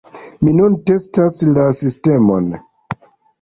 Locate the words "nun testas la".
0.59-1.67